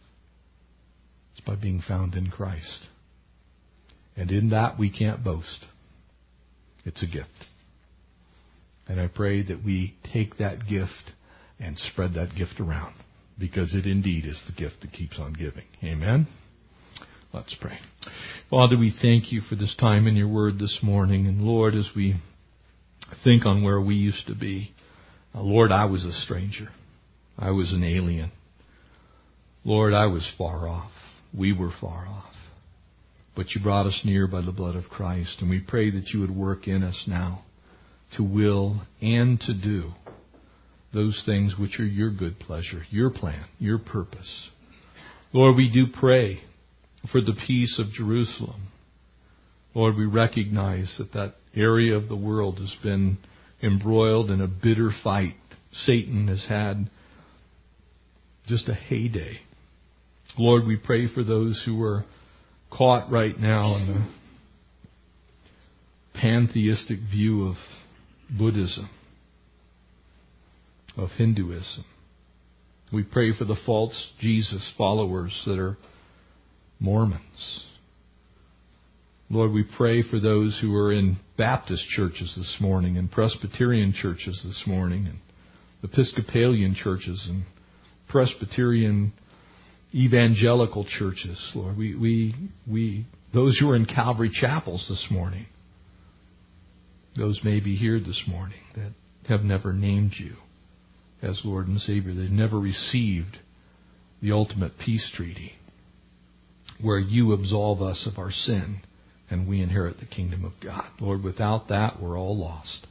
[1.33, 2.87] It's by being found in Christ.
[4.17, 5.67] And in that we can't boast.
[6.85, 7.29] It's a gift.
[8.87, 11.13] And I pray that we take that gift
[11.59, 12.95] and spread that gift around
[13.39, 15.65] because it indeed is the gift that keeps on giving.
[15.83, 16.27] Amen.
[17.33, 17.79] Let's pray.
[18.51, 21.27] Father, we thank you for this time in your word this morning.
[21.27, 22.15] And Lord, as we
[23.25, 24.73] think on where we used to be,
[25.35, 26.69] uh, Lord, I was a stranger.
[27.37, 28.31] I was an alien.
[29.65, 30.93] Lord, I was far off.
[31.37, 32.35] We were far off.
[33.37, 36.21] But you brought us near by the blood of Christ, and we pray that you
[36.21, 37.43] would work in us now
[38.17, 39.93] to will and to do
[40.93, 44.51] those things which are your good pleasure, your plan, your purpose.
[45.33, 46.41] Lord, we do pray
[47.11, 48.69] for the peace of Jerusalem.
[49.75, 53.19] Lord, we recognize that that area of the world has been
[53.61, 55.35] embroiled in a bitter fight.
[55.73, 56.89] Satan has had
[58.47, 59.41] just a heyday.
[60.39, 62.05] Lord, we pray for those who are
[62.77, 64.05] caught right now in the
[66.19, 67.57] pantheistic view of
[68.37, 68.89] Buddhism
[70.97, 71.85] of Hinduism.
[72.93, 75.77] We pray for the false Jesus followers that are
[76.79, 77.67] Mormons.
[79.31, 84.41] Lord, we pray for those who are in Baptist churches this morning and Presbyterian churches
[84.45, 85.19] this morning and
[85.83, 87.45] Episcopalian churches and
[88.09, 89.13] Presbyterian
[89.95, 91.77] evangelical churches, Lord.
[91.77, 92.35] We, we,
[92.67, 95.47] we, those who are in Calvary chapels this morning,
[97.17, 98.93] those may be here this morning that
[99.29, 100.35] have never named you
[101.23, 102.13] as Lord and Savior.
[102.13, 103.39] They've never received
[104.21, 105.53] the ultimate peace treaty
[106.81, 108.81] where you absolve us of our sin
[109.31, 110.87] and we inherit the kingdom of God.
[111.01, 112.87] Lord, without that, we're all lost.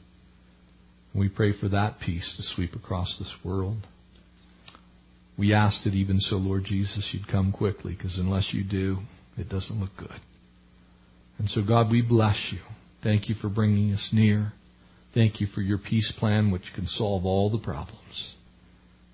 [1.14, 3.88] We pray for that peace to sweep across this world.
[5.38, 9.00] We ask that even so, Lord Jesus, you'd come quickly, because unless you do,
[9.38, 10.20] it doesn't look good.
[11.40, 12.60] And so, God, we bless you.
[13.02, 14.54] Thank you for bringing us near.
[15.14, 18.36] Thank you for your peace plan, which can solve all the problems.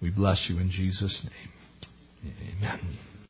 [0.01, 2.34] We bless you in Jesus' name.
[2.57, 3.09] Amen.